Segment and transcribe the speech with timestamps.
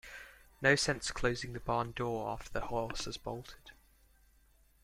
[0.63, 3.69] No sense closing the barn door after the horse has bolted.